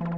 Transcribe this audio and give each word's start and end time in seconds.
Welkom 0.00 0.12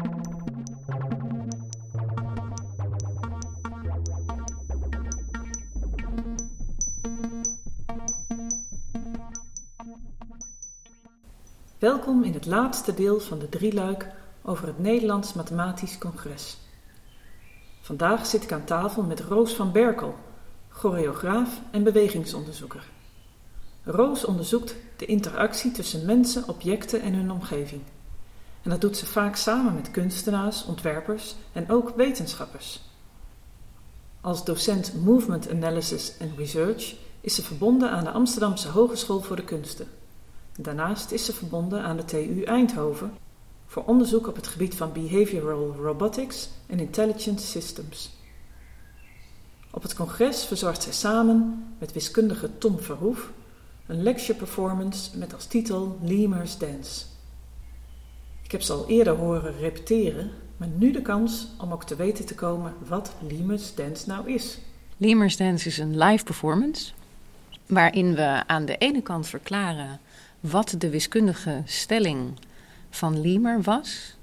in 12.22 12.32
het 12.32 12.46
laatste 12.46 12.94
deel 12.94 13.20
van 13.20 13.38
de 13.38 13.48
drieluik 13.48 14.06
over 14.42 14.66
het 14.66 14.78
Nederlands 14.78 15.32
Mathematisch 15.32 15.98
Congres. 15.98 16.56
Vandaag 17.80 18.26
zit 18.26 18.42
ik 18.42 18.52
aan 18.52 18.64
tafel 18.64 19.02
met 19.02 19.20
Roos 19.20 19.54
van 19.54 19.72
Berkel, 19.72 20.14
choreograaf 20.68 21.60
en 21.70 21.82
bewegingsonderzoeker. 21.82 22.88
Roos 23.84 24.24
onderzoekt 24.24 24.76
de 24.96 25.06
interactie 25.06 25.72
tussen 25.72 26.06
mensen, 26.06 26.48
objecten 26.48 27.00
en 27.00 27.14
hun 27.14 27.30
omgeving. 27.30 27.82
En 28.62 28.70
dat 28.70 28.80
doet 28.80 28.96
ze 28.96 29.06
vaak 29.06 29.36
samen 29.36 29.74
met 29.74 29.90
kunstenaars, 29.90 30.64
ontwerpers 30.64 31.34
en 31.52 31.70
ook 31.70 31.92
wetenschappers. 31.96 32.80
Als 34.20 34.44
docent 34.44 34.92
Movement 35.04 35.50
Analysis 35.50 36.12
and 36.20 36.38
Research 36.38 36.94
is 37.20 37.34
ze 37.34 37.42
verbonden 37.42 37.90
aan 37.90 38.04
de 38.04 38.10
Amsterdamse 38.10 38.68
Hogeschool 38.68 39.20
voor 39.20 39.36
de 39.36 39.44
Kunsten. 39.44 39.86
Daarnaast 40.58 41.10
is 41.10 41.24
ze 41.24 41.32
verbonden 41.32 41.82
aan 41.82 41.96
de 41.96 42.04
TU 42.04 42.42
Eindhoven 42.42 43.12
voor 43.66 43.84
onderzoek 43.84 44.26
op 44.26 44.36
het 44.36 44.46
gebied 44.46 44.74
van 44.74 44.92
behavioral 44.92 45.74
robotics 45.74 46.48
en 46.66 46.80
intelligent 46.80 47.40
systems. 47.40 48.10
Op 49.70 49.82
het 49.82 49.94
congres 49.94 50.44
verzorgt 50.44 50.82
zij 50.82 50.92
samen 50.92 51.64
met 51.78 51.92
wiskundige 51.92 52.58
Tom 52.58 52.78
Verhoef 52.78 53.30
een 53.86 54.02
lecture 54.02 54.38
performance 54.38 55.18
met 55.18 55.34
als 55.34 55.46
titel 55.46 55.98
Lemurs 56.02 56.58
Dance. 56.58 57.11
Ik 58.52 58.58
heb 58.58 58.66
ze 58.66 58.72
al 58.72 58.88
eerder 58.88 59.14
horen 59.16 59.58
repeteren, 59.58 60.30
maar 60.56 60.68
nu 60.68 60.92
de 60.92 61.02
kans 61.02 61.48
om 61.58 61.72
ook 61.72 61.84
te 61.84 61.96
weten 61.96 62.26
te 62.26 62.34
komen 62.34 62.74
wat 62.88 63.12
Lemurs 63.28 63.74
Dance 63.74 64.08
nou 64.08 64.32
is. 64.32 64.58
Lemurs 64.96 65.36
Dance 65.36 65.68
is 65.68 65.78
een 65.78 65.98
live 65.98 66.24
performance 66.24 66.92
waarin 67.66 68.14
we 68.14 68.42
aan 68.46 68.64
de 68.64 68.76
ene 68.76 69.02
kant 69.02 69.28
verklaren 69.28 70.00
wat 70.40 70.74
de 70.78 70.90
wiskundige 70.90 71.62
stelling 71.64 72.38
van 72.90 73.20
Liemer 73.20 73.62
was. 73.62 74.16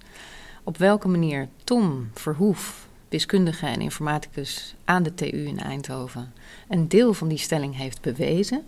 Op 0.64 0.78
welke 0.78 1.08
manier 1.08 1.48
Tom 1.64 2.10
Verhoef, 2.14 2.88
wiskundige 3.08 3.66
en 3.66 3.82
informaticus 3.82 4.76
aan 4.86 5.04
de 5.04 5.14
TU 5.14 5.46
in 5.46 5.60
Eindhoven, 5.60 6.34
een 6.68 6.88
deel 6.88 7.14
van 7.14 7.28
die 7.28 7.38
stelling 7.38 7.78
heeft 7.78 8.02
bewezen. 8.02 8.64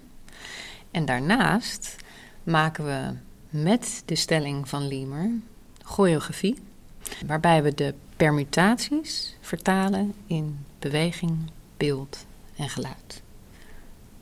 En 0.92 1.06
daarnaast 1.06 1.96
maken 2.44 2.86
we 2.86 3.14
met 3.52 4.04
de 4.06 4.16
stelling 4.16 4.70
van 4.70 4.88
Liemer 4.88 5.30
choreografie, 5.84 6.58
waarbij 7.26 7.64
we 7.64 7.74
de 7.74 7.94
permutaties 8.16 9.36
vertalen 9.42 10.14
in 10.26 10.66
beweging, 10.80 11.38
beeld 11.78 12.26
en 12.56 12.70
geluid. 12.70 13.22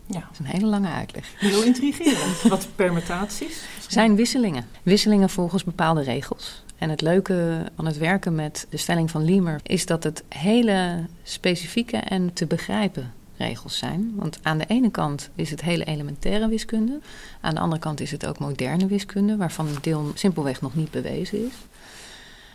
Ja. 0.05 0.19
Dat 0.19 0.29
is 0.31 0.39
een 0.39 0.45
hele 0.45 0.65
lange 0.65 0.89
uitleg. 0.89 1.33
Heel 1.37 1.63
intrigerend. 1.63 2.41
Wat 2.49 2.67
permutaties? 2.75 3.63
Zijn 3.87 4.15
wisselingen. 4.15 4.65
Wisselingen 4.83 5.29
volgens 5.29 5.63
bepaalde 5.63 6.01
regels. 6.01 6.63
En 6.77 6.89
het 6.89 7.01
leuke 7.01 7.65
aan 7.75 7.85
het 7.85 7.97
werken 7.97 8.35
met 8.35 8.67
de 8.69 8.77
stelling 8.77 9.11
van 9.11 9.23
Liemer 9.23 9.59
is 9.63 9.85
dat 9.85 10.03
het 10.03 10.23
hele 10.29 11.05
specifieke 11.23 11.97
en 11.97 12.33
te 12.33 12.45
begrijpen 12.45 13.13
regels 13.39 13.77
zijn. 13.77 14.11
Want 14.15 14.39
aan 14.41 14.57
de 14.57 14.65
ene 14.67 14.91
kant 14.91 15.29
is 15.35 15.49
het 15.49 15.61
hele 15.61 15.83
elementaire 15.83 16.47
wiskunde. 16.47 16.99
Aan 17.41 17.53
de 17.53 17.59
andere 17.59 17.81
kant 17.81 17.99
is 17.99 18.11
het 18.11 18.25
ook 18.25 18.39
moderne 18.39 18.87
wiskunde, 18.87 19.37
waarvan 19.37 19.67
een 19.67 19.77
deel 19.81 20.11
simpelweg 20.13 20.61
nog 20.61 20.75
niet 20.75 20.91
bewezen 20.91 21.45
is. 21.45 21.53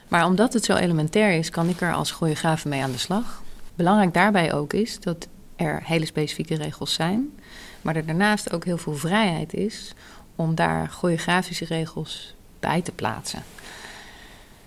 Maar 0.08 0.26
omdat 0.26 0.52
het 0.52 0.64
zo 0.64 0.74
elementair 0.74 1.38
is, 1.38 1.50
kan 1.50 1.68
ik 1.68 1.80
er 1.80 1.92
als 1.92 2.10
choreograaf 2.10 2.64
mee 2.64 2.82
aan 2.82 2.92
de 2.92 2.98
slag. 2.98 3.42
Belangrijk 3.74 4.14
daarbij 4.14 4.52
ook 4.52 4.72
is 4.72 5.00
dat 5.00 5.28
er 5.56 5.80
hele 5.84 6.06
specifieke 6.06 6.54
regels 6.54 6.94
zijn, 6.94 7.30
maar 7.82 7.97
er 7.97 8.06
daarnaast 8.06 8.53
ook 8.53 8.64
heel 8.64 8.78
veel 8.78 8.94
vrijheid 8.97 9.54
is 9.54 9.92
om 10.36 10.54
daar 10.54 10.88
choreografische 10.88 11.64
regels 11.64 12.34
bij 12.60 12.82
te 12.82 12.92
plaatsen. 12.92 13.42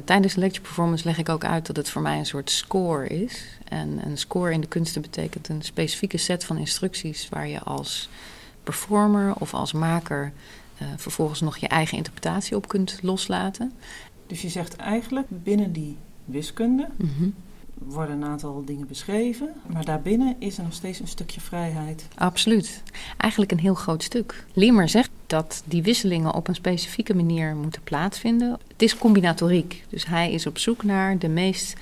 Tijdens 0.04 0.34
de 0.34 0.40
lecture 0.40 0.62
performance 0.62 1.06
leg 1.06 1.18
ik 1.18 1.30
ook 1.30 1.44
uit 1.44 1.66
dat 1.66 1.76
het 1.76 1.90
voor 1.90 2.02
mij 2.02 2.18
een 2.18 2.26
soort 2.26 2.50
score 2.50 3.08
is. 3.08 3.44
En 3.64 4.06
een 4.06 4.18
score 4.18 4.52
in 4.52 4.62
de 4.62 4.68
kunsten 4.68 5.02
betekent 5.02 5.50
een 5.50 5.62
specifieke 5.62 6.18
set 6.18 6.44
van 6.44 6.58
instructies 6.58 7.30
waar 7.30 7.48
je 7.48 7.60
als 7.60 8.10
performer 8.64 9.34
of 9.36 9.54
als 9.54 9.72
maker 9.72 10.32
uh, 10.82 10.88
vervolgens 10.96 11.42
nog 11.42 11.58
je 11.58 11.68
eigen 11.68 11.98
interpretatie 11.98 12.56
op 12.56 12.68
kunt 12.68 13.00
loslaten. 13.02 13.72
Dus 14.28 14.42
je 14.42 14.50
zegt 14.50 14.76
eigenlijk 14.76 15.28
binnen 15.30 15.72
die 15.72 15.98
wiskunde 16.26 16.88
mm 16.98 17.34
worden 17.78 18.16
een 18.16 18.30
aantal 18.30 18.66
dingen 18.66 18.88
beschreven, 18.88 19.54
maar 19.74 19.86
daarbinnen 19.86 20.36
is 20.40 20.58
er 20.58 20.64
nog 20.64 20.74
steeds 20.74 21.00
een 21.00 21.08
stukje 21.08 21.42
vrijheid. 21.42 22.08
Absoluut. 22.16 22.84
Eigenlijk 23.18 23.52
een 23.52 23.60
heel 23.60 23.74
groot 23.74 24.04
stuk. 24.04 24.46
Liemer 24.54 24.90
zegt 24.90 25.10
dat 25.28 25.64
die 25.66 25.84
wisselingen 25.84 26.34
op 26.34 26.48
een 26.48 26.56
specifieke 26.56 27.16
manier 27.16 27.56
moeten 27.56 27.82
plaatsvinden. 27.84 28.60
Het 28.68 28.82
is 28.82 28.98
combinatoriek, 28.98 29.84
dus 29.90 30.06
hij 30.06 30.32
is 30.32 30.48
op 30.48 30.58
zoek 30.58 30.84
naar 30.84 31.18
de 31.18 31.28
meest 31.28 31.76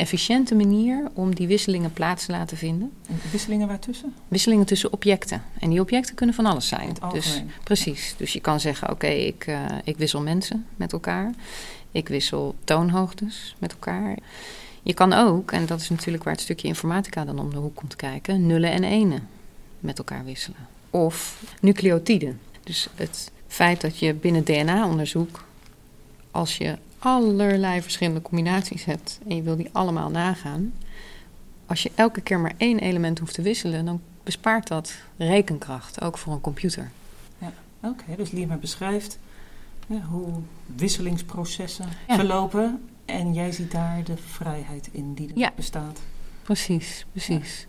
efficiënte 0.00 0.54
manier 0.54 1.08
om 1.12 1.34
die 1.34 1.46
wisselingen 1.46 1.92
plaats 1.92 2.26
te 2.26 2.32
laten 2.32 2.56
vinden. 2.56 2.92
En 3.08 3.20
wisselingen 3.30 3.68
waartussen? 3.68 4.14
Wisselingen 4.28 4.66
tussen 4.66 4.92
objecten. 4.92 5.42
En 5.58 5.70
die 5.70 5.80
objecten 5.80 6.14
kunnen 6.14 6.34
van 6.34 6.46
alles 6.46 6.68
zijn. 6.68 6.96
Dus, 7.12 7.42
precies. 7.64 8.14
Dus 8.16 8.32
je 8.32 8.40
kan 8.40 8.60
zeggen: 8.60 8.90
oké, 8.90 9.06
ik, 9.06 9.46
uh, 9.46 9.64
ik 9.84 9.96
wissel 9.96 10.20
mensen 10.20 10.66
met 10.76 10.92
elkaar. 10.92 11.32
Ik 11.92 12.08
wissel 12.08 12.54
toonhoogtes 12.64 13.54
met 13.58 13.72
elkaar. 13.72 14.16
Je 14.82 14.94
kan 14.94 15.12
ook, 15.12 15.52
en 15.52 15.66
dat 15.66 15.80
is 15.80 15.90
natuurlijk 15.90 16.24
waar 16.24 16.32
het 16.32 16.42
stukje 16.42 16.68
informatica 16.68 17.24
dan 17.24 17.38
om 17.38 17.50
de 17.50 17.56
hoek 17.56 17.74
komt 17.76 17.96
kijken, 17.96 18.46
nullen 18.46 18.70
en 18.70 18.84
enen 18.84 19.28
met 19.80 19.98
elkaar 19.98 20.24
wisselen. 20.24 20.66
Of 20.90 21.42
nucleotiden. 21.60 22.40
Dus 22.70 22.88
het 22.94 23.30
feit 23.46 23.80
dat 23.80 23.98
je 23.98 24.14
binnen 24.14 24.44
DNA-onderzoek, 24.44 25.44
als 26.30 26.56
je 26.56 26.78
allerlei 26.98 27.82
verschillende 27.82 28.22
combinaties 28.22 28.84
hebt 28.84 29.18
en 29.28 29.36
je 29.36 29.42
wil 29.42 29.56
die 29.56 29.68
allemaal 29.72 30.10
nagaan, 30.10 30.72
als 31.66 31.82
je 31.82 31.90
elke 31.94 32.20
keer 32.20 32.40
maar 32.40 32.54
één 32.56 32.78
element 32.78 33.18
hoeft 33.18 33.34
te 33.34 33.42
wisselen, 33.42 33.84
dan 33.84 34.00
bespaart 34.22 34.68
dat 34.68 34.94
rekenkracht, 35.16 36.00
ook 36.00 36.18
voor 36.18 36.32
een 36.32 36.40
computer. 36.40 36.90
Ja, 37.38 37.52
oké. 37.82 38.16
Dus 38.16 38.30
Lima 38.30 38.56
beschrijft 38.56 39.18
ja, 39.86 40.00
hoe 40.00 40.32
wisselingsprocessen 40.76 41.88
verlopen 42.08 42.88
en 43.04 43.34
jij 43.34 43.52
ziet 43.52 43.70
daar 43.70 44.04
de 44.04 44.16
vrijheid 44.16 44.88
in 44.92 45.14
die 45.14 45.28
er 45.28 45.38
ja. 45.38 45.52
bestaat. 45.56 46.00
Precies, 46.42 47.06
precies. 47.12 47.66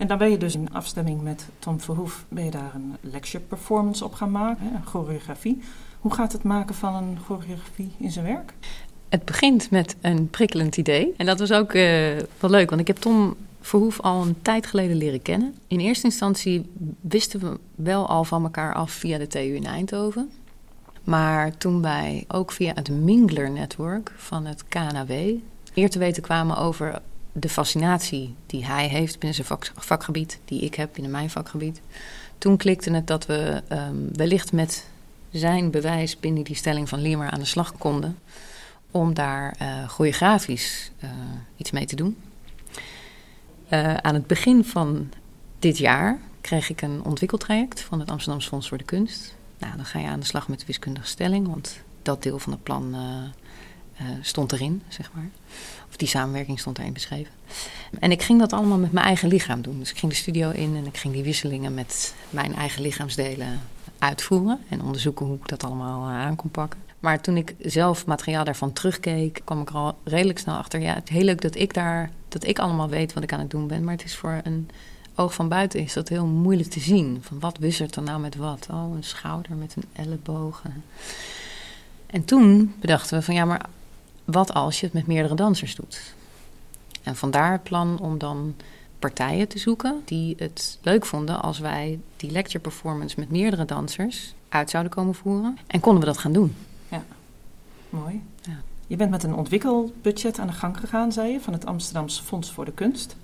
En 0.00 0.06
dan 0.06 0.18
ben 0.18 0.30
je 0.30 0.36
dus 0.36 0.54
in 0.54 0.72
afstemming 0.72 1.22
met 1.22 1.48
Tom 1.58 1.80
Verhoef, 1.80 2.24
ben 2.28 2.44
je 2.44 2.50
daar 2.50 2.74
een 2.74 2.96
lecture 3.00 3.44
performance 3.44 4.04
op 4.04 4.14
gaan 4.14 4.30
maken, 4.30 4.74
een 4.74 4.86
choreografie. 4.86 5.60
Hoe 6.00 6.14
gaat 6.14 6.32
het 6.32 6.42
maken 6.42 6.74
van 6.74 6.94
een 6.94 7.18
choreografie 7.24 7.90
in 7.98 8.10
zijn 8.10 8.26
werk? 8.26 8.54
Het 9.08 9.24
begint 9.24 9.70
met 9.70 9.96
een 10.00 10.28
prikkelend 10.28 10.76
idee. 10.76 11.14
En 11.16 11.26
dat 11.26 11.38
was 11.38 11.52
ook 11.52 11.72
uh, 11.72 11.82
wel 12.38 12.50
leuk, 12.50 12.68
want 12.68 12.80
ik 12.80 12.86
heb 12.86 12.96
Tom 12.96 13.36
Verhoef 13.60 14.00
al 14.00 14.22
een 14.22 14.42
tijd 14.42 14.66
geleden 14.66 14.96
leren 14.96 15.22
kennen. 15.22 15.54
In 15.66 15.80
eerste 15.80 16.06
instantie 16.06 16.70
wisten 17.00 17.40
we 17.40 17.58
wel 17.74 18.08
al 18.08 18.24
van 18.24 18.42
elkaar 18.42 18.74
af 18.74 18.90
via 18.90 19.18
de 19.18 19.26
TU 19.26 19.54
in 19.54 19.66
Eindhoven. 19.66 20.30
Maar 21.04 21.56
toen 21.56 21.82
wij 21.82 22.24
ook 22.28 22.52
via 22.52 22.72
het 22.74 22.90
Mingler 22.90 23.50
Network 23.50 24.12
van 24.16 24.46
het 24.46 24.64
KNW 24.68 25.12
meer 25.74 25.90
te 25.90 25.98
weten 25.98 26.22
kwamen 26.22 26.56
over 26.56 27.00
de 27.32 27.48
fascinatie 27.48 28.34
die 28.46 28.64
hij 28.64 28.88
heeft 28.88 29.18
binnen 29.18 29.44
zijn 29.44 29.58
vakgebied, 29.74 30.40
die 30.44 30.60
ik 30.60 30.74
heb 30.74 30.90
binnen 30.92 31.12
mijn 31.12 31.30
vakgebied. 31.30 31.80
Toen 32.38 32.56
klikte 32.56 32.90
het 32.90 33.06
dat 33.06 33.26
we 33.26 33.62
um, 33.68 34.08
wellicht 34.12 34.52
met 34.52 34.86
zijn 35.30 35.70
bewijs 35.70 36.20
binnen 36.20 36.44
die 36.44 36.56
stelling 36.56 36.88
van 36.88 37.00
Liemer 37.00 37.30
aan 37.30 37.38
de 37.38 37.44
slag 37.44 37.72
konden. 37.78 38.18
Om 38.90 39.14
daar 39.14 39.56
uh, 39.62 39.88
choreografisch 39.88 40.90
uh, 41.04 41.10
iets 41.56 41.70
mee 41.70 41.86
te 41.86 41.96
doen. 41.96 42.16
Uh, 43.70 43.94
aan 43.94 44.14
het 44.14 44.26
begin 44.26 44.64
van 44.64 45.10
dit 45.58 45.78
jaar 45.78 46.18
kreeg 46.40 46.70
ik 46.70 46.82
een 46.82 47.04
ontwikkeltraject 47.04 47.80
van 47.80 48.00
het 48.00 48.10
Amsterdamse 48.10 48.48
Fonds 48.48 48.68
voor 48.68 48.78
de 48.78 48.84
Kunst. 48.84 49.34
Nou, 49.58 49.76
dan 49.76 49.84
ga 49.84 49.98
je 49.98 50.06
aan 50.06 50.20
de 50.20 50.26
slag 50.26 50.48
met 50.48 50.60
de 50.60 50.66
wiskundige 50.66 51.06
stelling, 51.06 51.46
want 51.46 51.80
dat 52.02 52.22
deel 52.22 52.38
van 52.38 52.52
het 52.52 52.62
plan 52.62 52.96
stond 54.20 54.52
erin, 54.52 54.82
zeg 54.88 55.10
maar. 55.12 55.28
Of 55.90 55.96
die 55.96 56.08
samenwerking 56.08 56.60
stond 56.60 56.78
erin 56.78 56.92
beschreven. 56.92 57.32
En 57.98 58.10
ik 58.10 58.22
ging 58.22 58.38
dat 58.38 58.52
allemaal 58.52 58.78
met 58.78 58.92
mijn 58.92 59.06
eigen 59.06 59.28
lichaam 59.28 59.62
doen. 59.62 59.78
Dus 59.78 59.90
ik 59.90 59.98
ging 59.98 60.12
de 60.12 60.18
studio 60.18 60.50
in 60.50 60.76
en 60.76 60.86
ik 60.86 60.96
ging 60.96 61.14
die 61.14 61.22
wisselingen 61.22 61.74
met 61.74 62.14
mijn 62.30 62.54
eigen 62.54 62.82
lichaamsdelen 62.82 63.60
uitvoeren 63.98 64.60
en 64.68 64.82
onderzoeken 64.82 65.26
hoe 65.26 65.36
ik 65.36 65.48
dat 65.48 65.64
allemaal 65.64 66.08
uh, 66.08 66.14
aan 66.14 66.36
kon 66.36 66.50
pakken. 66.50 66.80
Maar 67.00 67.20
toen 67.20 67.36
ik 67.36 67.54
zelf 67.58 68.06
materiaal 68.06 68.44
daarvan 68.44 68.72
terugkeek, 68.72 69.40
kwam 69.44 69.60
ik 69.60 69.68
er 69.68 69.74
al 69.74 69.98
redelijk 70.04 70.38
snel 70.38 70.56
achter. 70.56 70.80
Ja, 70.80 70.94
het 70.94 71.08
is 71.08 71.14
heel 71.14 71.24
leuk 71.24 71.40
dat 71.40 71.54
ik 71.54 71.74
daar, 71.74 72.10
dat 72.28 72.46
ik 72.46 72.58
allemaal 72.58 72.88
weet 72.88 73.12
wat 73.12 73.22
ik 73.22 73.32
aan 73.32 73.40
het 73.40 73.50
doen 73.50 73.66
ben. 73.66 73.84
Maar 73.84 73.94
het 73.94 74.04
is 74.04 74.16
voor 74.16 74.40
een 74.42 74.68
oog 75.14 75.34
van 75.34 75.48
buiten 75.48 75.80
is 75.80 75.92
dat 75.92 76.08
heel 76.08 76.26
moeilijk 76.26 76.70
te 76.70 76.80
zien. 76.80 77.18
Van 77.20 77.40
wat 77.40 77.58
wisselt 77.58 77.96
er 77.96 78.02
nou 78.02 78.20
met 78.20 78.36
wat? 78.36 78.66
Oh, 78.70 78.94
een 78.96 79.04
schouder 79.04 79.54
met 79.54 79.76
een 79.76 80.04
elleboog. 80.04 80.62
En 82.06 82.24
toen 82.24 82.74
bedachten 82.80 83.18
we 83.18 83.24
van 83.24 83.34
ja, 83.34 83.44
maar 83.44 83.66
wat 84.30 84.54
als 84.54 84.80
je 84.80 84.86
het 84.86 84.94
met 84.94 85.06
meerdere 85.06 85.34
dansers 85.34 85.74
doet? 85.74 86.14
En 87.02 87.16
vandaar 87.16 87.52
het 87.52 87.62
plan 87.62 87.98
om 87.98 88.18
dan 88.18 88.54
partijen 88.98 89.48
te 89.48 89.58
zoeken 89.58 90.02
die 90.04 90.34
het 90.38 90.78
leuk 90.82 91.06
vonden 91.06 91.42
als 91.42 91.58
wij 91.58 92.00
die 92.16 92.30
lecture 92.30 92.58
performance 92.58 93.20
met 93.20 93.30
meerdere 93.30 93.64
dansers 93.64 94.34
uit 94.48 94.70
zouden 94.70 94.92
komen 94.92 95.14
voeren. 95.14 95.58
En 95.66 95.80
konden 95.80 96.00
we 96.00 96.06
dat 96.06 96.18
gaan 96.18 96.32
doen. 96.32 96.56
Ja, 96.88 97.04
mooi. 97.90 98.22
Ja. 98.42 98.60
Je 98.86 98.96
bent 98.96 99.10
met 99.10 99.22
een 99.22 99.34
ontwikkelbudget 99.34 100.38
aan 100.38 100.46
de 100.46 100.52
gang 100.52 100.78
gegaan, 100.78 101.12
zei 101.12 101.32
je, 101.32 101.40
van 101.40 101.52
het 101.52 101.66
Amsterdamse 101.66 102.22
Fonds 102.22 102.52
voor 102.52 102.64
de 102.64 102.72
Kunst. 102.72 103.16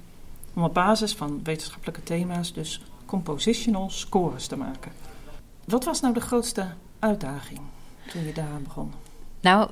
Om 0.55 0.63
op 0.63 0.75
basis 0.75 1.15
van 1.15 1.41
wetenschappelijke 1.43 2.03
thema's 2.03 2.53
dus 2.53 2.83
compositional 3.07 3.91
scores 3.91 4.47
te 4.47 4.57
maken. 4.57 4.93
Wat 5.65 5.85
was 5.85 6.01
nou 6.01 6.15
de 6.15 6.21
grootste 6.21 6.67
uitdaging 6.99 7.61
toen 8.11 8.25
je 8.25 8.33
daaraan 8.33 8.63
begon? 8.63 8.93
Nou, 9.41 9.71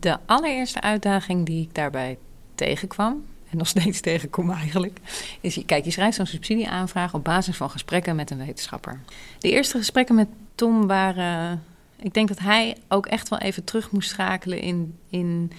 de 0.00 0.18
allereerste 0.26 0.80
uitdaging 0.80 1.46
die 1.46 1.62
ik 1.62 1.74
daarbij 1.74 2.18
tegenkwam, 2.54 3.24
en 3.50 3.56
nog 3.56 3.68
steeds 3.68 4.00
tegenkom 4.00 4.50
eigenlijk, 4.50 4.98
is: 5.40 5.62
kijk, 5.66 5.84
je 5.84 5.90
schrijft 5.90 6.16
zo'n 6.16 6.26
subsidieaanvraag 6.26 7.14
op 7.14 7.24
basis 7.24 7.56
van 7.56 7.70
gesprekken 7.70 8.16
met 8.16 8.30
een 8.30 8.38
wetenschapper. 8.38 9.00
De 9.38 9.50
eerste 9.50 9.78
gesprekken 9.78 10.14
met 10.14 10.28
Tom 10.54 10.86
waren. 10.86 11.62
Ik 11.96 12.14
denk 12.14 12.28
dat 12.28 12.38
hij 12.38 12.76
ook 12.88 13.06
echt 13.06 13.28
wel 13.28 13.38
even 13.38 13.64
terug 13.64 13.90
moest 13.90 14.08
schakelen 14.08 14.60
in, 14.60 14.98
in 15.08 15.52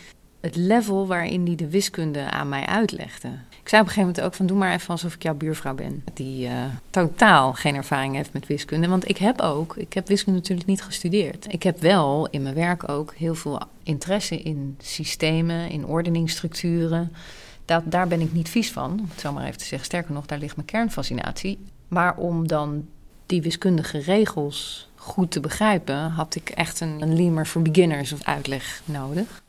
het 0.46 0.56
level 0.56 1.08
waarin 1.08 1.46
hij 1.46 1.56
de 1.56 1.70
wiskunde 1.70 2.32
aan 2.32 2.50
mij 2.50 2.66
uitlegde. 2.66 3.28
Ik 3.62 3.70
zei 3.72 3.82
op 3.82 3.88
een 3.88 3.94
gegeven 3.94 4.02
moment 4.02 4.22
ook 4.22 4.34
van 4.34 4.46
doe 4.46 4.58
maar 4.58 4.74
even 4.74 4.90
alsof 4.90 5.14
ik 5.14 5.24
jouw 5.24 5.34
buurvrouw 5.34 5.76
ben. 5.76 6.04
Die 6.14 6.48
uh, 6.48 6.64
totaal 6.90 7.54
geen 7.54 7.76
ervaring 7.76 8.16
heeft 8.16 8.34
met 8.34 8.48
wiskunde. 8.48 8.88
Want 8.88 9.10
ik 9.10 9.18
heb 9.18 9.42
ook, 9.42 9.76
ik 9.78 9.94
heb 9.94 10.08
wiskunde 10.08 10.40
natuurlijk 10.40 10.68
niet 10.68 10.82
gestudeerd. 10.84 11.46
Ik 11.54 11.64
heb 11.64 11.82
wel 11.82 12.28
in 12.32 12.42
mijn 12.42 12.56
werk 12.56 12.90
ook 12.90 13.14
heel 13.14 13.36
veel 13.36 13.62
interesse 13.84 14.42
in 14.42 14.76
systemen, 14.82 15.70
in 15.70 15.86
ordeningsstructuren. 15.86 17.14
Dat, 17.66 17.84
daar 17.86 18.08
ben 18.08 18.22
ik 18.22 18.34
niet 18.34 18.50
vies 18.50 18.72
van, 18.72 18.92
om 18.92 19.08
het 19.10 19.20
zo 19.20 19.32
maar 19.32 19.46
even 19.46 19.58
te 19.58 19.66
zeggen. 19.66 19.88
Sterker 19.88 20.14
nog, 20.14 20.26
daar 20.26 20.40
ligt 20.40 20.56
mijn 20.56 20.68
kernfascinatie. 20.68 21.60
Maar 21.88 22.18
om 22.18 22.48
dan 22.48 22.88
die 23.26 23.42
wiskundige 23.42 23.98
regels 23.98 24.90
goed 24.96 25.32
te 25.32 25.40
begrijpen, 25.40 26.10
had 26.10 26.36
ik 26.36 26.50
echt 26.50 26.80
een, 26.80 27.02
een 27.02 27.46
for 27.46 27.62
Beginners 27.62 28.14
of 28.14 28.24
uitleg 28.24 28.82
nodig. 28.86 29.44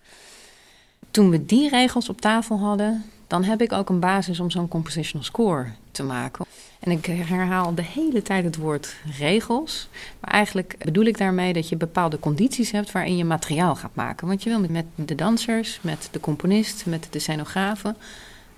Toen 1.16 1.30
we 1.30 1.46
die 1.46 1.68
regels 1.68 2.08
op 2.08 2.20
tafel 2.20 2.58
hadden, 2.58 3.04
dan 3.26 3.44
heb 3.44 3.60
ik 3.60 3.72
ook 3.72 3.88
een 3.88 4.00
basis 4.00 4.40
om 4.40 4.50
zo'n 4.50 4.68
compositional 4.68 5.26
score 5.26 5.66
te 5.90 6.02
maken. 6.02 6.46
En 6.78 6.90
ik 6.90 7.06
herhaal 7.06 7.74
de 7.74 7.82
hele 7.82 8.22
tijd 8.22 8.44
het 8.44 8.56
woord 8.56 8.96
regels. 9.18 9.88
Maar 10.20 10.30
eigenlijk 10.30 10.76
bedoel 10.78 11.04
ik 11.04 11.18
daarmee 11.18 11.52
dat 11.52 11.68
je 11.68 11.76
bepaalde 11.76 12.18
condities 12.18 12.70
hebt 12.70 12.92
waarin 12.92 13.16
je 13.16 13.24
materiaal 13.24 13.76
gaat 13.76 13.94
maken. 13.94 14.26
Want 14.26 14.42
je 14.42 14.50
wil 14.50 14.68
met 14.68 14.84
de 14.94 15.14
dansers, 15.14 15.78
met 15.82 16.08
de 16.10 16.20
componist, 16.20 16.86
met 16.86 17.06
de 17.10 17.18
scenografen 17.18 17.96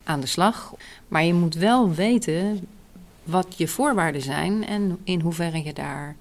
aan 0.04 0.20
de 0.20 0.26
slag. 0.26 0.74
Maar 1.08 1.24
je 1.24 1.34
moet 1.34 1.54
wel 1.54 1.94
weten 1.94 2.66
wat 3.22 3.54
je 3.56 3.68
voorwaarden 3.68 4.22
zijn 4.22 4.66
en 4.66 4.98
in 5.04 5.20
hoeverre 5.20 5.64
je 5.64 5.72
daar 5.72 6.16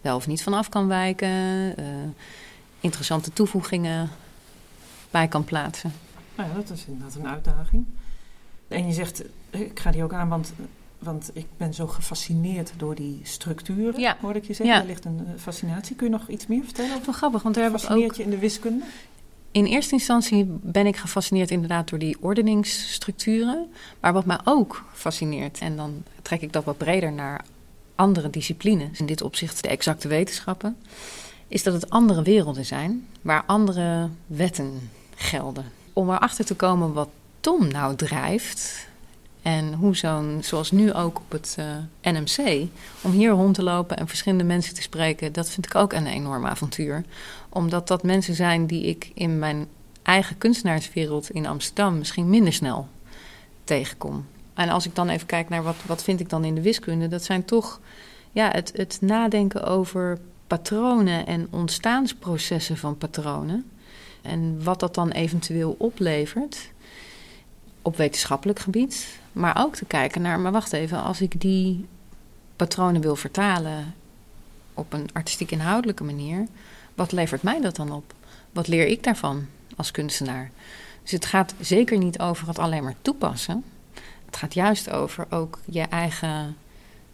wel 0.00 0.16
of 0.16 0.26
niet 0.26 0.42
van 0.42 0.54
af 0.54 0.68
kan 0.68 0.88
wijken. 0.88 1.28
Uh, 1.28 1.84
interessante 2.80 3.32
toevoegingen 3.32 4.10
bij 5.14 5.28
kan 5.28 5.44
plaatsen. 5.44 5.92
Nou 6.36 6.48
ja, 6.48 6.54
dat 6.54 6.70
is 6.70 6.84
inderdaad 6.86 7.14
een 7.14 7.28
uitdaging. 7.28 7.84
En 8.68 8.86
je 8.86 8.92
zegt, 8.92 9.22
ik 9.50 9.80
ga 9.80 9.90
die 9.90 10.02
ook 10.02 10.12
aan, 10.12 10.28
want, 10.28 10.52
want 10.98 11.30
ik 11.32 11.46
ben 11.56 11.74
zo 11.74 11.86
gefascineerd 11.86 12.72
door 12.76 12.94
die 12.94 13.20
structuren, 13.22 14.00
ja. 14.00 14.16
hoorde 14.20 14.38
ik 14.38 14.44
je 14.44 14.54
zeggen. 14.54 14.74
Ja. 14.74 14.80
Er 14.80 14.86
ligt 14.86 15.04
een 15.04 15.26
eh, 15.26 15.40
fascinatie. 15.40 15.96
Kun 15.96 16.06
je 16.06 16.12
nog 16.12 16.28
iets 16.28 16.46
meer 16.46 16.64
vertellen? 16.64 17.04
Wel 17.04 17.14
grappig, 17.14 17.42
want 17.42 17.54
daar 17.54 17.70
fascineert 17.70 18.10
ook... 18.10 18.16
je 18.16 18.22
in 18.22 18.30
de 18.30 18.38
wiskunde? 18.38 18.84
In 19.50 19.64
eerste 19.64 19.92
instantie 19.92 20.44
ben 20.48 20.86
ik 20.86 20.96
gefascineerd 20.96 21.50
inderdaad 21.50 21.88
door 21.88 21.98
die 21.98 22.16
ordeningsstructuren. 22.20 23.68
Maar 24.00 24.12
wat 24.12 24.24
mij 24.24 24.38
ook 24.44 24.84
fascineert, 24.92 25.58
en 25.58 25.76
dan 25.76 26.02
trek 26.22 26.40
ik 26.40 26.52
dat 26.52 26.64
wat 26.64 26.78
breder 26.78 27.12
naar 27.12 27.44
andere 27.94 28.30
disciplines, 28.30 29.00
in 29.00 29.06
dit 29.06 29.22
opzicht 29.22 29.62
de 29.62 29.68
exacte 29.68 30.08
wetenschappen, 30.08 30.76
is 31.48 31.62
dat 31.62 31.74
het 31.74 31.90
andere 31.90 32.22
werelden 32.22 32.64
zijn 32.64 33.06
waar 33.22 33.42
andere 33.46 34.08
wetten 34.26 34.90
gelden. 35.16 35.64
Om 35.92 36.10
erachter 36.10 36.44
te 36.44 36.54
komen 36.54 36.92
wat 36.92 37.08
Tom 37.40 37.68
nou 37.68 37.96
drijft. 37.96 38.88
En 39.42 39.74
hoe 39.74 39.96
zo'n, 39.96 40.38
zoals 40.42 40.70
nu 40.70 40.92
ook 40.92 41.18
op 41.18 41.32
het 41.32 41.56
eh, 41.58 42.12
NMC, 42.12 42.68
om 43.00 43.10
hier 43.10 43.30
rond 43.30 43.54
te 43.54 43.62
lopen 43.62 43.96
en 43.96 44.08
verschillende 44.08 44.44
mensen 44.44 44.74
te 44.74 44.82
spreken, 44.82 45.32
dat 45.32 45.50
vind 45.50 45.66
ik 45.66 45.74
ook 45.74 45.92
een 45.92 46.06
enorm 46.06 46.46
avontuur. 46.46 47.04
Omdat 47.48 47.88
dat 47.88 48.02
mensen 48.02 48.34
zijn 48.34 48.66
die 48.66 48.84
ik 48.84 49.10
in 49.14 49.38
mijn 49.38 49.66
eigen 50.02 50.38
kunstenaarswereld 50.38 51.30
in 51.30 51.46
Amsterdam 51.46 51.98
misschien 51.98 52.30
minder 52.30 52.52
snel 52.52 52.88
tegenkom. 53.64 54.26
En 54.54 54.68
als 54.68 54.86
ik 54.86 54.94
dan 54.94 55.08
even 55.08 55.26
kijk 55.26 55.48
naar 55.48 55.62
wat, 55.62 55.76
wat 55.86 56.02
vind 56.02 56.20
ik 56.20 56.28
dan 56.28 56.44
in 56.44 56.54
de 56.54 56.62
wiskunde, 56.62 57.08
dat 57.08 57.24
zijn 57.24 57.44
toch 57.44 57.80
ja, 58.32 58.50
het, 58.50 58.72
het 58.76 58.98
nadenken 59.00 59.64
over 59.64 60.18
patronen 60.46 61.26
en 61.26 61.46
ontstaansprocessen 61.50 62.76
van 62.76 62.98
patronen. 62.98 63.70
En 64.24 64.64
wat 64.64 64.80
dat 64.80 64.94
dan 64.94 65.10
eventueel 65.10 65.74
oplevert 65.78 66.70
op 67.82 67.96
wetenschappelijk 67.96 68.58
gebied. 68.58 69.18
Maar 69.32 69.64
ook 69.64 69.76
te 69.76 69.84
kijken 69.84 70.22
naar, 70.22 70.40
maar 70.40 70.52
wacht 70.52 70.72
even, 70.72 71.02
als 71.02 71.20
ik 71.20 71.40
die 71.40 71.86
patronen 72.56 73.00
wil 73.00 73.16
vertalen 73.16 73.94
op 74.74 74.92
een 74.92 75.08
artistiek 75.12 75.50
inhoudelijke 75.50 76.04
manier, 76.04 76.46
wat 76.94 77.12
levert 77.12 77.42
mij 77.42 77.60
dat 77.60 77.76
dan 77.76 77.92
op? 77.92 78.14
Wat 78.52 78.68
leer 78.68 78.86
ik 78.86 79.02
daarvan 79.02 79.46
als 79.76 79.90
kunstenaar? 79.90 80.50
Dus 81.02 81.12
het 81.12 81.24
gaat 81.24 81.54
zeker 81.60 81.98
niet 81.98 82.18
over 82.18 82.48
het 82.48 82.58
alleen 82.58 82.84
maar 82.84 82.94
toepassen. 83.02 83.64
Het 84.26 84.36
gaat 84.36 84.54
juist 84.54 84.90
over 84.90 85.26
ook 85.30 85.58
je 85.64 85.82
eigen 85.82 86.56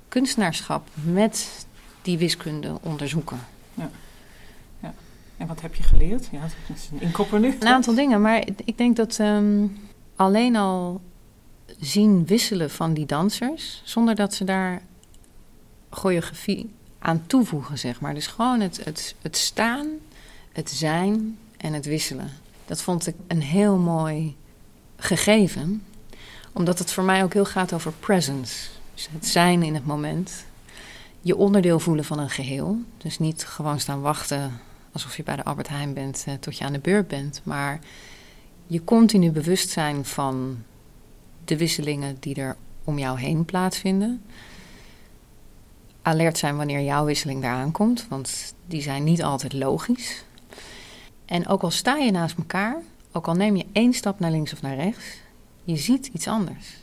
kunstenaarschap 0.09 0.89
met 0.93 1.67
die 2.03 2.19
wiskunde 2.19 2.79
onderzoeken. 2.81 3.39
Ja. 3.75 3.91
En 5.41 5.47
wat 5.47 5.61
heb 5.61 5.75
je 5.75 5.83
geleerd? 5.83 6.29
Ja, 6.33 6.41
dat 6.41 6.77
is 6.77 6.89
een 6.93 7.01
inkopper. 7.01 7.45
Een 7.45 7.67
aantal 7.67 7.95
dingen, 7.95 8.21
maar 8.21 8.47
ik 8.65 8.79
denk 8.79 8.97
dat 8.97 9.19
ehm, 9.19 9.67
alleen 10.17 10.57
al 10.57 11.01
zien 11.79 12.27
wisselen 12.27 12.71
van 12.71 12.95
die 12.95 13.07
dansers, 13.07 13.83
zonder 13.85 14.15
dat 14.15 14.35
ze 14.35 14.45
daar 14.45 14.83
choreografie 15.91 16.71
aan 16.99 17.23
toevoegen, 17.27 17.79
zeg 17.79 18.01
maar. 18.01 18.15
Dus 18.15 18.27
gewoon 18.27 18.61
het, 18.61 18.85
het, 18.85 19.15
het 19.23 19.37
staan, 19.37 19.87
het 20.53 20.71
zijn 20.71 21.39
en 21.57 21.73
het 21.73 21.87
wisselen. 21.87 22.31
Dat 22.67 22.83
vond 22.83 23.07
ik 23.07 23.15
een 23.27 23.43
heel 23.43 23.77
mooi 23.77 24.37
gegeven, 24.97 25.83
omdat 26.53 26.79
het 26.79 26.93
voor 26.93 27.05
mij 27.05 27.23
ook 27.23 27.33
heel 27.33 27.45
gaat 27.45 27.73
over 27.73 27.93
presence. 27.93 28.69
Dus 28.95 29.09
het 29.13 29.27
zijn 29.27 29.63
in 29.63 29.75
het 29.75 29.87
moment 29.87 30.45
je 31.21 31.37
onderdeel 31.37 31.81
voelen 31.81 32.05
van 32.05 32.19
een 32.19 32.31
geheel. 32.31 32.79
Dus 32.97 33.19
niet 33.19 33.45
gewoon 33.45 33.81
staan 33.81 34.01
wachten 34.01 34.69
alsof 34.93 35.17
je 35.17 35.23
bij 35.23 35.37
de 35.37 35.45
Albert 35.45 35.69
Heijn 35.69 35.95
bent 35.95 36.25
eh, 36.27 36.35
tot 36.35 36.59
je 36.59 36.65
aan 36.65 36.73
de 36.73 36.79
beurt 36.79 37.09
bent. 37.09 37.41
Maar 37.45 37.81
je 38.67 38.85
continu 38.85 39.31
bewust 39.31 39.71
zijn 39.71 40.05
van 40.05 40.63
de 41.45 41.57
wisselingen 41.57 42.17
die 42.21 42.35
er 42.35 42.57
om 42.85 42.99
jou 42.99 43.21
heen 43.21 43.45
plaatsvinden. 43.45 44.23
Alert 46.03 46.39
zijn 46.39 46.57
wanneer 46.57 46.81
jouw 46.81 47.05
wisseling 47.05 47.43
daar 47.43 47.55
aankomt, 47.55 48.07
want 48.09 48.55
die 48.67 48.83
zijn 48.83 49.05
niet 49.05 49.23
altijd 49.23 49.53
logisch. 49.53 50.25
En 51.25 51.47
ook 51.47 51.63
al 51.63 51.71
sta 51.71 51.97
je 51.97 52.11
naast 52.11 52.37
elkaar, 52.37 52.77
ook 53.13 53.29
al 53.29 53.35
neem 53.35 53.57
je 53.57 53.67
één 53.73 53.93
stap 53.93 54.21
naar 54.21 54.31
links 54.31 54.53
of 54.53 54.63
naar 54.63 54.77
rechts, 54.77 55.05
je 55.65 55.77
ziet 55.77 56.07
iets 56.07 56.29
anders. 56.29 56.79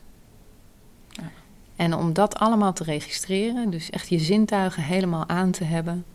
En 1.76 1.94
om 1.94 2.14
dat 2.14 2.36
allemaal 2.36 2.74
te 2.74 2.84
registreren, 2.84 3.70
dus 3.70 3.90
echt 3.90 4.10
je 4.10 4.20
zintuigen 4.20 4.84
helemaal 4.84 5.28
aan 5.28 5.52
te 5.52 5.64
hebben, 5.64 6.06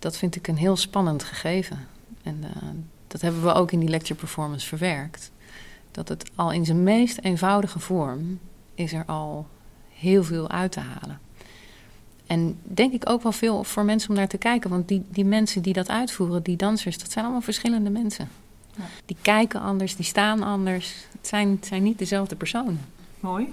dat 0.00 0.16
vind 0.16 0.36
ik 0.36 0.48
een 0.48 0.56
heel 0.56 0.76
spannend 0.76 1.22
gegeven. 1.22 1.86
En 2.22 2.36
uh, 2.44 2.68
dat 3.06 3.20
hebben 3.20 3.42
we 3.42 3.52
ook 3.52 3.72
in 3.72 3.78
die 3.78 3.88
lecture 3.88 4.14
performance 4.14 4.66
verwerkt. 4.66 5.30
Dat 5.90 6.08
het 6.08 6.30
al 6.34 6.52
in 6.52 6.64
zijn 6.64 6.82
meest 6.82 7.18
eenvoudige 7.18 7.78
vorm 7.78 8.38
is 8.74 8.92
er 8.92 9.04
al 9.04 9.46
heel 9.88 10.24
veel 10.24 10.50
uit 10.50 10.72
te 10.72 10.80
halen. 10.80 11.20
En 12.26 12.58
denk 12.62 12.92
ik 12.92 13.08
ook 13.08 13.22
wel 13.22 13.32
veel 13.32 13.64
voor 13.64 13.84
mensen 13.84 14.10
om 14.10 14.16
naar 14.16 14.28
te 14.28 14.38
kijken. 14.38 14.70
Want 14.70 14.88
die, 14.88 15.04
die 15.08 15.24
mensen 15.24 15.62
die 15.62 15.72
dat 15.72 15.88
uitvoeren, 15.88 16.42
die 16.42 16.56
dansers, 16.56 16.98
dat 16.98 17.10
zijn 17.10 17.24
allemaal 17.24 17.42
verschillende 17.42 17.90
mensen. 17.90 18.28
Ja. 18.76 18.84
Die 19.04 19.16
kijken 19.22 19.60
anders, 19.60 19.96
die 19.96 20.04
staan 20.04 20.42
anders. 20.42 20.94
Het 21.12 21.26
zijn, 21.26 21.50
het 21.50 21.66
zijn 21.66 21.82
niet 21.82 21.98
dezelfde 21.98 22.36
personen. 22.36 22.80
Mooi 23.20 23.52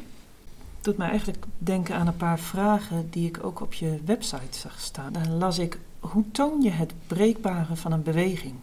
doet 0.88 0.98
mij 0.98 1.10
eigenlijk 1.10 1.46
denken 1.58 1.96
aan 1.96 2.08
een 2.08 2.18
paar 2.18 2.40
vragen 2.40 3.10
die 3.10 3.28
ik 3.28 3.40
ook 3.42 3.62
op 3.62 3.74
je 3.74 4.00
website 4.06 4.58
zag 4.60 4.80
staan. 4.80 5.14
Daar 5.14 5.28
las 5.28 5.58
ik: 5.58 5.80
hoe 6.00 6.24
toon 6.32 6.62
je 6.62 6.70
het 6.70 6.94
breekbare 7.08 7.76
van 7.76 7.92
een 7.92 8.04
beweging? 8.04 8.56